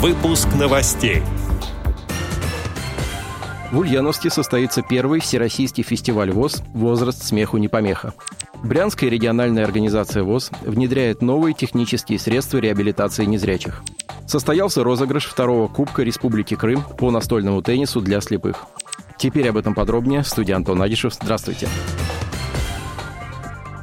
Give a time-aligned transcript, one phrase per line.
[0.00, 1.20] Выпуск новостей.
[3.70, 8.14] В Ульяновске состоится первый всероссийский фестиваль ВОЗ «Возраст смеху не помеха».
[8.64, 13.82] Брянская региональная организация ВОЗ внедряет новые технические средства реабилитации незрячих.
[14.26, 18.64] Состоялся розыгрыш второго Кубка Республики Крым по настольному теннису для слепых.
[19.18, 20.24] Теперь об этом подробнее.
[20.24, 21.12] Студия Антон Агишев.
[21.12, 21.66] Здравствуйте.
[21.66, 22.09] Здравствуйте.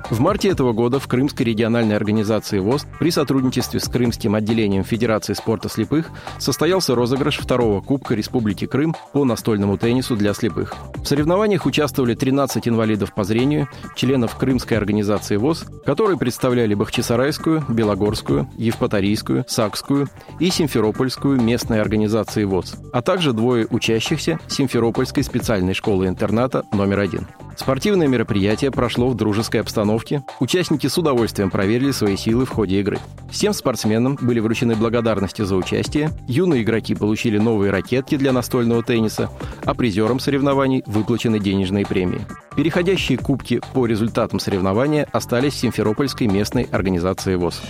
[0.09, 5.33] В марте этого года в Крымской региональной организации ВОЗ при сотрудничестве с Крымским отделением Федерации
[5.33, 10.77] спорта слепых состоялся розыгрыш второго Кубка Республики Крым по настольному теннису для слепых.
[10.95, 13.67] В соревнованиях участвовали 13 инвалидов по зрению,
[13.97, 20.07] членов Крымской организации ВОЗ, которые представляли Бахчисарайскую, Белогорскую, Евпаторийскую, Сакскую
[20.39, 27.27] и Симферопольскую местные организации ВОЗ, а также двое учащихся Симферопольской специальной школы-интерната номер один.
[27.57, 30.23] Спортивное мероприятие прошло в дружеской обстановке.
[30.39, 32.99] Участники с удовольствием проверили свои силы в ходе игры.
[33.31, 39.29] Всем спортсменам были вручены благодарности за участие, юные игроки получили новые ракетки для настольного тенниса,
[39.65, 42.21] а призерам соревнований выплачены денежные премии.
[42.55, 47.61] Переходящие кубки по результатам соревнования остались в Симферопольской местной организации ВОЗ.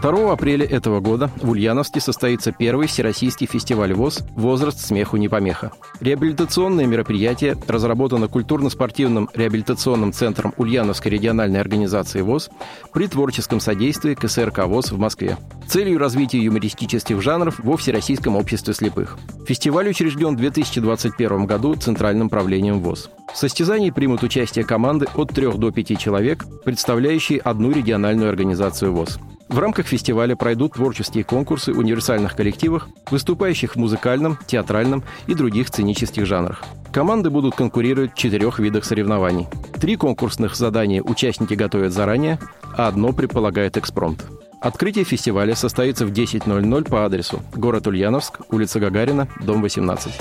[0.00, 5.72] 2 апреля этого года в Ульяновске состоится первый всероссийский фестиваль ВОЗ «Возраст смеху не помеха».
[6.00, 12.50] Реабилитационное мероприятие разработано культурно-спортивным реабилитационным центром Ульяновской региональной организации ВОЗ
[12.92, 15.36] при творческом содействии КСРК ВОЗ в Москве.
[15.66, 19.18] Целью развития юмористических жанров во Всероссийском обществе слепых.
[19.46, 23.10] Фестиваль учрежден в 2021 году Центральным правлением ВОЗ.
[23.34, 29.18] В состязании примут участие команды от 3 до 5 человек, представляющие одну региональную организацию ВОЗ.
[29.48, 36.26] В рамках фестиваля пройдут творческие конкурсы универсальных коллективов, выступающих в музыкальном, театральном и других сценических
[36.26, 36.62] жанрах.
[36.92, 39.46] Команды будут конкурировать в четырех видах соревнований.
[39.80, 42.38] Три конкурсных задания участники готовят заранее,
[42.76, 44.24] а одно предполагает экспромт.
[44.60, 50.12] Открытие фестиваля состоится в 10.00 по адресу город Ульяновск, улица Гагарина, дом 18.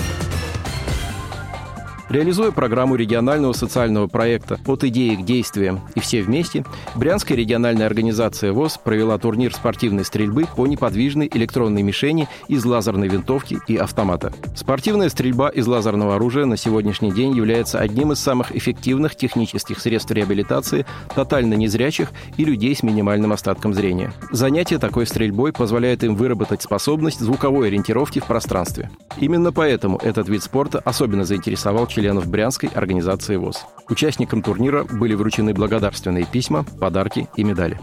[2.10, 6.64] Реализуя программу регионального социального проекта «От идеи к действиям» и все вместе,
[6.96, 13.60] Брянская региональная организация ВОЗ провела турнир спортивной стрельбы по неподвижной электронной мишени из лазерной винтовки
[13.68, 14.32] и автомата.
[14.56, 20.12] Спортивная стрельба из лазерного оружия на сегодняшний день является одним из самых эффективных технических средств
[20.12, 24.14] реабилитации тотально незрячих и людей с минимальным остатком зрения.
[24.32, 28.90] Занятие такой стрельбой позволяет им выработать способность звуковой ориентировки в пространстве.
[29.20, 33.66] Именно поэтому этот вид спорта особенно заинтересовал членов Брянской организации ВОЗ.
[33.90, 37.80] Участникам турнира были вручены благодарственные письма, подарки и медали.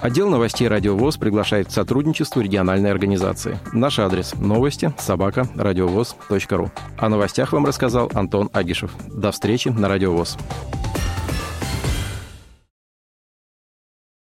[0.00, 3.60] Отдел новостей «Радио ВОЗ» приглашает к сотрудничеству региональной организации.
[3.72, 6.72] Наш адрес– новости собака радиовоз.ру.
[6.98, 8.90] О новостях вам рассказал Антон Агишев.
[9.06, 10.36] До встречи на «Радио ВОЗ».